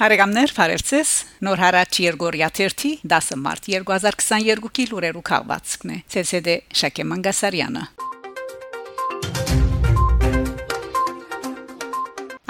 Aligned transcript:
Հարեգամներ 0.00 0.52
Ֆարերցես 0.56 1.10
նոր 1.44 1.60
հարաճ 1.60 1.96
Երգորիա 2.00 2.46
30 2.56 3.02
10 3.04 3.34
մարտ 3.36 3.66
2022-ի 3.68 4.86
լուրերու 4.88 5.22
քաղվածքն 5.28 5.92
է 5.92 5.98
ՑՍԴ 6.22 6.54
Շակե 6.80 7.04
Մանգասարյանը 7.10 7.82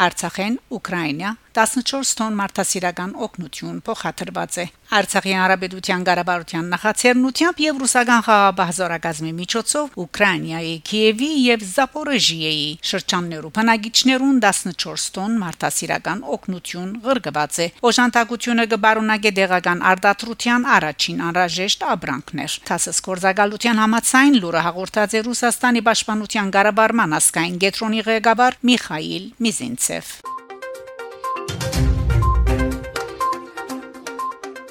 Արցախեն 0.07 0.61
Ուկրաինա 0.79 1.33
14 1.51 2.15
տոն 2.19 2.37
մարդասիրական 2.39 3.13
օգնություն 3.27 3.79
փոխադրված 3.87 4.59
է 4.63 4.67
Արցախի 4.91 5.33
հանրապետության 5.39 6.05
ղարաբարության 6.07 6.69
նախաձեռնությամբ 6.75 7.61
եւ 7.65 7.81
ռուսական 7.83 8.23
խաղաղ 8.27 8.71
զորագազմի 8.79 9.33
միջոցով 9.41 9.99
Ուկրաինայի 10.05 10.75
Կիևի 10.91 11.31
եւ 11.47 11.65
Զապորոժիեի 11.71 12.69
շրջաններու 12.91 13.53
բնակիչներուն 13.59 14.41
14 14.47 15.11
տոն 15.19 15.37
մարդասիրական 15.43 16.25
օգնություն 16.39 16.91
ղրգված 17.07 17.61
է 17.61 17.69
օժանդակությունը 17.91 18.67
կբարունագե 18.75 19.35
դեղական 19.41 19.85
արտադրության 19.91 20.67
առաջին 20.79 21.23
անհրաժեշտ 21.31 21.87
աբրանքներ 21.95 22.59
Թասս 22.71 23.03
կորզակալության 23.11 23.83
համացայն 23.85 24.41
լուրը 24.43 24.65
հաղորդած 24.71 25.19
է 25.19 25.25
Ռուսաստանի 25.31 25.85
պաշտպանության 25.91 26.55
ղարաբարման 26.59 27.19
ասկային 27.21 27.63
գետրոնի 27.67 28.05
ղեկավար 28.11 28.61
Միխայիլ 28.71 29.31
Միզինցև 29.47 30.30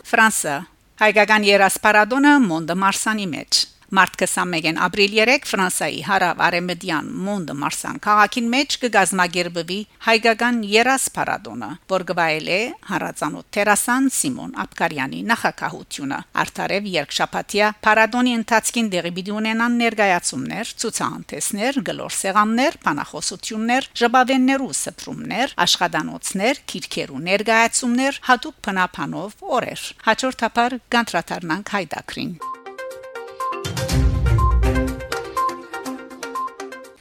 Ֆրանսա 0.09 0.54
հայկական 0.98 1.44
երասպարադոնը 1.45 2.29
Մոնդը 2.41 2.76
Մարսանի 2.82 3.27
մեջ 3.29 3.57
Մարտ 3.90 4.20
21-ին 4.21 4.77
ապրիլ 4.85 5.13
3 5.18 5.45
Ֆրանսայի 5.49 6.01
հարավ 6.05 6.41
արեմեդյան 6.45 7.07
Մոնդը 7.26 7.54
Մարսան 7.57 7.96
քաղաքին 8.05 8.49
մեջ 8.54 8.76
կգազմագերբվի 8.84 9.77
հայկական 10.05 10.59
երաս 10.70 11.05
պարադոնը, 11.15 11.70
որ 11.90 12.05
գվայել 12.12 12.51
է 12.54 12.59
հարածանոթ 12.90 13.48
Տերասան 13.57 14.09
Սիմոն 14.13 14.51
Աբկարյանի 14.63 15.21
նախակահությունը։ 15.31 16.20
Արտարև 16.43 16.91
երկշապատիա 16.93 17.71
պարադոնի 17.90 18.35
ընթացքին 18.40 18.91
դեղի 18.93 19.13
պիտի 19.18 19.35
ունենան 19.40 19.81
ներկայացումներ, 19.81 20.76
ցուցահանդեսներ, 20.85 21.81
գլոր 21.90 22.15
սեղաններ, 22.20 22.79
բանախոսություններ, 22.85 23.90
ժբավեններու 24.03 24.71
սփռումներ, 24.84 25.57
աշխատանոցներ, 25.65 26.63
քիրքերու 26.70 27.26
ներկայացումներ, 27.26 28.21
հատուկ 28.29 28.62
փնապանով 28.70 29.43
օրեր։ 29.59 29.90
Հաջորդաբար 30.05 30.79
գանտրատարնանք 30.93 31.76
հայդակրին։ 31.79 32.34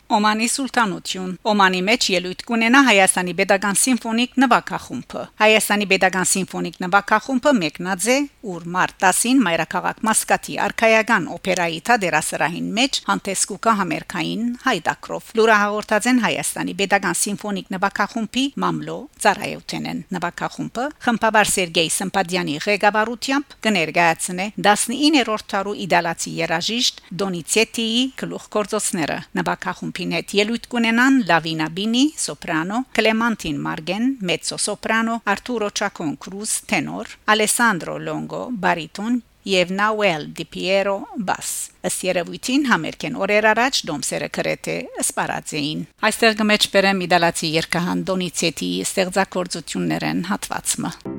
Օմանի 0.09 0.47
սուլտանություն 0.48 1.33
Օմանի 1.53 1.81
մեջ 1.84 2.05
ելույթ 2.14 2.42
կունենա 2.48 2.81
Հայաստանի 2.87 3.33
Պետական 3.39 3.77
սիմֆոնիկ 3.77 4.37
նվագախումբը 4.41 5.25
Հայաստանի 5.41 5.87
Պետական 5.91 6.28
սիմֆոնիկ 6.31 6.78
նվագախումբը 6.84 7.53
մեկնած 7.59 8.06
է 8.09 8.17
ուր 8.48 8.64
մարտ 8.73 8.97
10-ին 9.05 9.42
Մայրաքաղաք 9.45 10.01
Մասկատի 10.09 10.56
արքայական 10.64 11.27
օպերայի 11.36 11.81
թատերասրահին 11.89 12.70
մեջ 12.79 13.01
հանդեսկուկա 13.11 13.75
համերգային 13.83 14.48
հայդակրով 14.64 15.29
լուրը 15.36 15.59
հաղորդած 15.61 16.09
են 16.09 16.23
Հայաստանի 16.25 16.77
Պետական 16.81 17.20
սիմֆոնիկ 17.29 17.70
նվագախումբի 17.77 18.47
մամլո 18.64 18.97
Ծարայութենեն 19.29 20.03
նվագախումբը 20.17 20.89
խմբավար 21.05 21.53
Սերգեյ 21.53 21.92
Սմպադյանի 21.98 22.56
ղեկավարությամբ 22.64 23.55
կներկայացնե 23.69 24.48
19-րդ 24.56 25.48
տարու 25.53 25.79
իդալացի 25.84 26.34
երաժիշտ 26.39 27.05
Դոնիցետիի 27.19 28.03
գլուխ 28.25 28.51
գործոցները 28.56 29.20
նվագախումբ 29.42 29.98
խմբին 29.98 30.14
հետ 30.14 30.33
ելույթ 30.39 30.67
կունենան 30.70 31.14
Լավինա 31.27 31.67
Բինի 31.75 32.03
սոպրանո, 32.23 32.79
Կլեմանտին 32.95 33.57
Մարգեն 33.64 34.07
մեծո 34.29 34.59
սոպրանո, 34.63 35.17
Արտուրո 35.33 35.70
Չակոն 35.75 36.13
Կրուզ 36.23 36.53
տենոր, 36.70 37.11
Ալեսանդրո 37.35 37.97
Լոնգո 38.07 38.42
բարիտոն 38.63 39.19
եւ 39.48 39.75
Նաուել 39.75 40.25
Դի 40.39 40.47
Պիեრო 40.55 40.97
բաս։ 41.27 41.53
Ըստ 41.89 42.07
երևույթին 42.08 42.67
համերգեն 42.70 43.20
օրեր 43.27 43.51
առաջ 43.58 43.85
դոմսերը 43.91 44.33
քրեթե 44.39 44.77
սպարածեին։ 45.03 45.87
Այստեղ 46.11 46.41
գմեջ 46.42 46.73
բերեմ 46.75 47.07
իդալացի 47.08 47.55
երկհան 47.58 48.05
Դոնիցետի 48.13 48.75
ստեղծագործություններն 48.87 50.29
հատվածը։ 50.31 51.17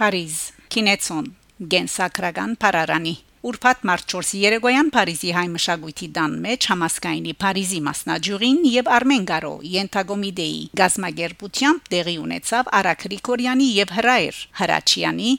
Փարիզ 0.00 0.36
Կինեցոն 0.72 1.26
Գենսակրական 1.72 2.52
Փարարանի 2.62 3.10
Ուրբաթ 3.50 3.82
մարտ 3.88 4.06
4-ի 4.12 4.38
երեկոյան 4.40 4.88
Փարիզի 4.94 5.32
հայ 5.36 5.42
մշակույթի 5.52 6.06
դան 6.16 6.36
մեջ 6.44 6.68
համասկայնի 6.70 7.34
Փարիզի 7.42 7.80
մասնաճյուղին 7.88 8.62
եւ 8.70 8.88
Արմեն 8.96 9.26
Գարո 9.30 9.50
Ենթագոմիդեի 9.74 10.62
գազմագերբությամբ 10.80 11.92
տեղի 11.96 12.16
ունեցավ 12.22 12.72
Արաք 12.80 13.04
Գրիգորյանի 13.04 13.68
եւ 13.80 13.94
Հրայր 13.98 14.40
Հրաչյանի 14.62 15.34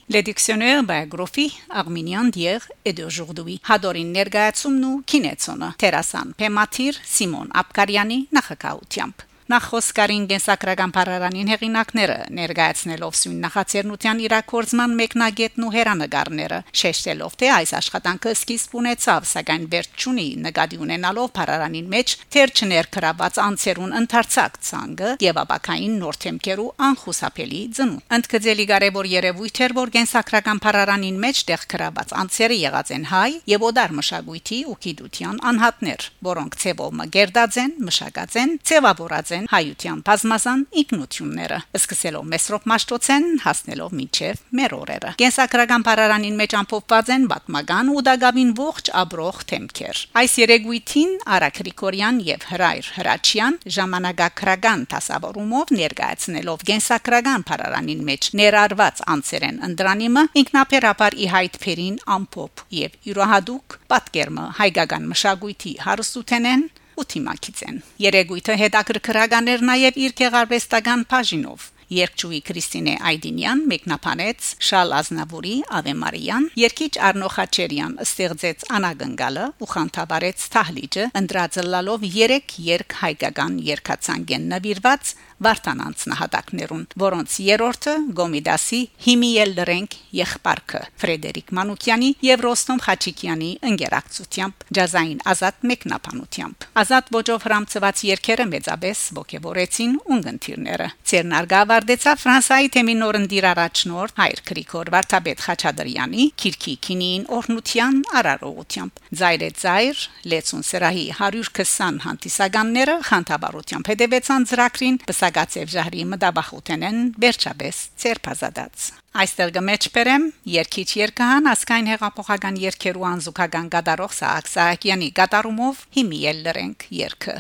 biographique 0.91 1.57
arménien 1.81 2.29
d'hier 2.29 2.61
et 2.85 2.93
d'aujourd'hui 3.01 3.57
հադորին 3.71 4.13
ներկայացումն 4.19 4.87
ու 4.91 5.01
կինեցոնը 5.09 5.73
Տերասան 5.81 6.37
Պեմաթիր 6.37 7.03
Սիմոն 7.17 7.53
Աբկարյանի 7.65 8.21
նախակահությամբ 8.37 9.27
Նախ 9.49 9.65
Օսկարին 9.79 10.25
գենսակրական 10.29 10.91
բարարանին 10.93 11.47
հեղինակները 11.49 12.15
ներկայացնելով 12.37 13.15
սույն 13.17 13.39
նախաձեռնության 13.41 14.19
իրակորձման 14.21 14.91
մեկնագետն 14.99 15.65
ու 15.65 15.71
հերանեկարները 15.75 16.59
շեշտելով 16.81 17.37
թե 17.41 17.49
այս 17.55 17.73
աշխատանքը 17.79 18.33
սկիզբ 18.37 18.75
ունեցավ 18.81 19.25
սակայն 19.31 19.65
վերջ 19.73 20.05
չունի 20.05 20.27
նկատի 20.45 20.79
ունենալով 20.85 21.31
բարարանին 21.39 21.89
մեջ 21.95 22.13
թեր 22.35 22.53
չներկրաված 22.61 23.39
անցերուն 23.41 23.95
ընդարձակ 24.01 24.61
ցանգը 24.69 25.09
եւ 25.25 25.41
աբակային 25.41 25.97
նոր 26.05 26.21
թեմքերու 26.21 26.69
անխուսափելի 26.91 27.61
ծնունդ 27.81 28.15
ընդգծելի 28.21 28.65
կարևոր 28.71 29.11
երևույթ 29.15 29.61
էր 29.65 29.75
որ 29.81 29.93
գենսակրական 29.97 30.61
բարարանին 30.61 31.19
մեջ 31.25 31.43
տեղ 31.49 31.65
գրաված 31.73 32.15
անցերը 32.21 32.59
եղած 32.61 32.93
են 33.01 33.05
հայ 33.11 33.31
եւ 33.51 33.67
օդար 33.71 33.97
մշակույթի 34.01 34.59
ու 34.71 34.77
գիտության 34.85 35.43
անհատներ 35.51 36.07
որոնք 36.29 36.59
ցեվով 36.61 36.97
մգերդած 37.01 37.61
են 37.65 37.77
մշակած 37.89 38.39
են 38.41 38.57
ցեվավորած 38.71 39.31
են 39.37 39.40
են 39.41 39.49
հայության 39.51 40.01
բազմազան 40.07 40.61
ինքնությունները 40.81 41.57
սկսելով 41.81 42.25
Մեսրոպ 42.31 42.65
Մաշտոցեն 42.71 43.25
հասնելով 43.45 43.95
մինչև 43.97 44.41
մեր 44.59 44.75
օրերը 44.77 45.13
Կենսակրական 45.21 45.85
բարարանին 45.87 46.37
մեջ 46.41 46.55
ամփոփված 46.61 47.11
են 47.15 47.25
պատմական 47.31 47.91
ու 47.91 48.03
դագավին 48.07 48.51
ողջ 48.61 48.91
աբրող 49.01 49.39
թեմքեր 49.51 50.01
այս 50.21 50.35
երեգույթին 50.41 51.13
Արա 51.35 51.49
Գրիգորյան 51.57 52.21
եւ 52.27 52.45
Հրայր 52.51 52.91
Հրաչյան 52.97 53.57
ժամանակակրական 53.77 54.85
տասավորումով 54.91 55.73
ներկայացնելով 55.81 56.65
Կենսակրական 56.71 57.47
բարարանին 57.51 58.05
մեջ 58.11 58.29
ներառված 58.41 59.03
անձերեն 59.15 59.61
ընդրանիմը 59.71 60.25
ինքնապերապար 60.41 61.17
ի 61.21 61.31
հայտ 61.35 61.57
փերին 61.65 61.97
ամփոփ 62.17 62.65
եւ 62.81 62.99
յուրահատուկ 63.07 63.79
պատկերմը 63.91 64.45
հայկական 64.61 65.09
մշակույթի 65.11 65.73
հարստութենեն 65.87 66.69
ու 67.01 67.09
թիմակից 67.15 67.61
են։ 67.67 67.83
Երեգույթը 68.05 68.57
հետաքրքրական 68.61 69.53
էր 69.55 69.67
նաև 69.73 70.01
իր 70.05 70.17
գեղարվեստական 70.21 71.07
բաժինով։ 71.11 71.69
Երկչուի 71.91 72.37
Քրիստինե 72.47 72.91
Այդինյան 73.09 73.61
մեկնաբանեց 73.67 74.45
Շալ 74.63 74.93
Ազնավուրի 74.95 75.55
Ave 75.75 75.95
Մարիան, 75.99 76.45
երկիչ 76.61 76.91
Արնո 77.07 77.31
Խաչերյան 77.35 77.97
ստեղծեց 78.05 78.63
Անագնգալը 78.77 79.47
ու 79.59 79.69
խանթավարեց 79.73 80.45
Թահլիջը, 80.55 81.09
ընդրածլալով 81.19 82.05
3 82.15 82.55
երկ 82.69 82.95
հայկական 83.01 83.59
երկացանգեն 83.67 84.47
նվիրված 84.55 85.13
Վարդանանց 85.41 86.03
նահատակներուն, 86.11 86.83
որոնց 87.01 87.35
երրորդը 87.41 87.93
Գոմիդասի 88.17 88.79
Հիմիել 89.05 89.53
Լրենք 89.57 89.95
եղբարքը 90.17 90.81
Ֆրեդերիկ 91.01 91.53
Մանուկյանի 91.57 92.09
եւ 92.27 92.43
Ռոստոմ 92.45 92.81
Խաչիկյանի 92.85 93.49
ընկերակցությամբ 93.71 94.65
ջազային 94.77 95.23
ազատ 95.31 95.65
մեկնաբանությամբ։ 95.71 96.67
Ազատ 96.81 97.09
ոչով 97.17 97.47
հрамծված 97.47 98.03
երկերը 98.11 98.45
մեծապես 98.51 99.01
ողջորեցին 99.17 99.95
ունգընթիրները։ 100.13 100.87
Ցերնարգա 101.11 101.61
վարդեցավ 101.71 102.21
Ֆրանսայի 102.21 102.71
թեմի 102.75 102.95
նորընտիր 103.01 103.47
առաջնորդ 103.51 104.21
Հայր 104.21 104.43
Գրիգոր 104.51 104.91
Վարդապետ 104.95 105.43
Խաչադրյանի 105.47 106.27
քիրքի 106.41 106.75
քինին 106.85 107.25
օրնության 107.41 107.99
արարողությամբ։ 108.21 109.01
Զայրե 109.21 109.49
զայր 109.61 110.05
լեցուն 110.31 110.65
սրահի 110.71 111.05
120 111.17 111.99
հանդիսականները 112.05 112.95
խանդավառությամբ 113.09 113.91
հետևեցան 113.91 114.47
ծրագրին, 114.51 114.99
բսակ 115.11 115.30
Սագացև 115.31 115.69
ժահրի 115.71 116.01
մդաբախութենեն 116.11 116.97
վերջապես 117.23 117.77
ցերփազադած 118.03 118.87
Այստեղ 119.21 119.51
գմեջբերեմ 119.55 120.25
երկիչ 120.51 120.87
երկհան 120.99 121.47
ասկայն 121.51 121.87
հեղափոխական 121.91 122.57
երկերու 122.59 123.05
անզուգական 123.11 123.69
գդարող 123.71 124.11
Սահակ 124.17 124.49
Սահակյանի 124.51 125.09
գդարումով 125.21 125.83
հիմիել 125.95 126.41
լրենք 126.47 126.83
երկը 126.99 127.35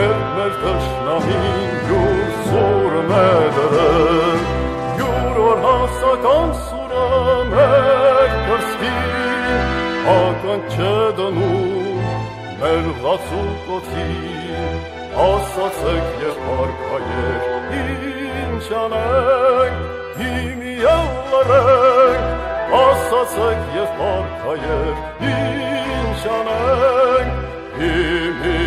Երբ 0.00 0.26
մեր 0.36 0.52
տշնամին 0.66 1.48
յուր 1.88 2.28
սուրը 2.50 3.02
մեդրը 3.14 3.88
Յուր 5.00 5.40
որ 5.40 5.64
հասական 5.64 6.54
ական 10.08 10.62
չդնում 10.72 12.00
մեր 12.60 12.86
ղացուկոցին 13.02 14.78
ասացեք 15.24 16.08
եւ 16.22 16.40
արքայեր 16.54 17.42
ինչ 18.44 18.66
անենք 18.80 19.76
հիմի 20.22 20.74
ալարենք 20.94 22.24
ասացեք 22.80 23.62
եւ 23.76 24.02
արքայեր 24.08 25.04
ինչ 25.34 26.24
անենք 26.38 27.36
հիմի 27.82 28.58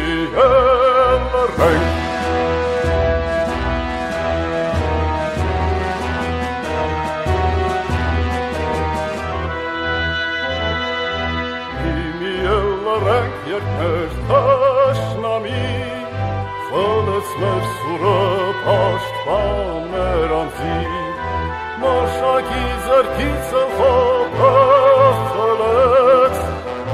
ալարենք 0.48 2.03
խլեցներ 17.24 17.64
սուրը 17.74 18.16
պաշտպաներ 18.64 20.32
անձի 20.38 20.80
մաշակի 21.84 22.66
ձերքիցը 22.86 23.62
խոպը 23.78 24.50
խլեց 25.36 26.42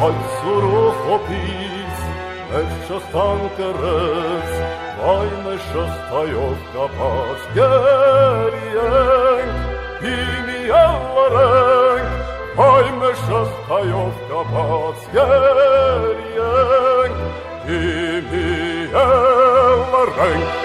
այդ 0.05 0.21
սուրու 0.36 0.83
խոպից 1.00 2.05
մեր 2.51 2.69
շղթան 2.89 3.43
կրեց 3.57 4.53
վայ 5.01 5.27
մեր 5.48 5.59
շղթայով 5.71 6.63
կապած 6.77 7.50
գերի 7.57 8.65
ենք 8.86 10.05
հիմի 10.05 10.63
ալարենք 10.83 12.17
Հայ 12.59 12.88
մեր 13.01 13.19
շղթայով 13.25 14.24
կապած 14.29 15.05
գերիենք, 15.15 16.28
էլ 20.20 20.34
լրենք։ 20.36 20.56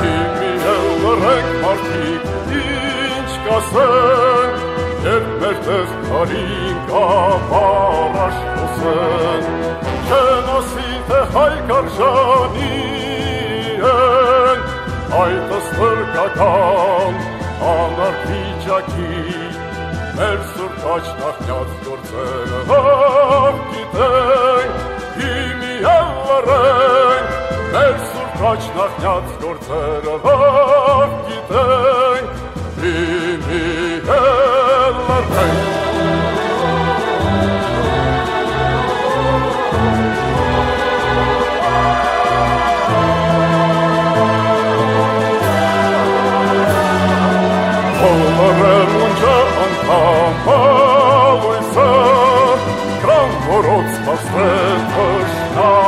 Հիմի 0.00 0.52
էլ 0.72 0.86
լրենք 1.02 1.50
մարդիկ, 1.64 2.30
ինչ 2.60 3.32
կասենք, 3.46 4.64
երբ 5.06 5.28
մեր 5.42 5.60
տես 5.66 5.92
կարին 6.06 6.78
կապարաշ 6.92 8.40
խոսեն, 8.54 9.44
չեն 10.06 10.50
ասի, 10.56 10.88
թե 11.10 11.20
հայ 11.36 11.52
կարժանի 11.72 12.72
են, 13.92 14.64
այդ 15.20 15.54
ստրկական 15.60 17.22
անարքիջակի 17.74 19.12
մեր 20.16 20.42
սուրբ 20.54 20.84
աչնախյաց 20.96 21.72
գործերը 21.86 22.60
հավ 22.70 23.58
գիտենք 23.72 24.45
հիմի 24.45 24.45
հալարենք 26.36 27.30
մեր 27.72 27.94
սուրբ 28.08 28.40
աչնախյաց 28.48 29.28
գործերը 29.42 30.16
հավ 30.24 31.14
գիտենք 31.28 32.28
հիմի 32.82 33.62
հալարենք 34.10 35.64
Համավույսը 49.86 51.86
կրան 53.02 53.32
որոց 53.46 53.90
պաստել 54.06 54.80
թշնամուտը 54.92 55.85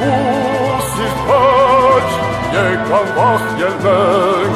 musi 0.00 1.06
stać 1.16 2.08
Niech 2.52 2.82
tam 2.88 3.06
was 3.16 3.44
jelbęk 3.58 4.54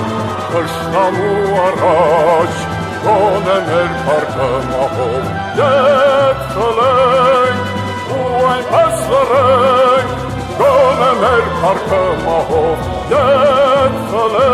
Też 0.53 0.73
tamu 0.93 1.33
arać 1.67 2.55
Konem 3.05 3.67
el 3.81 3.91
partem 4.07 4.69
ahom 4.85 5.25
Yetzeleng 5.59 6.85
Uay 8.11 8.63
peslereng 8.73 10.11
Konem 10.59 11.21
el 11.35 11.45
partem 11.63 12.23
ahom 12.39 12.79
Yetzeleng 13.11 14.54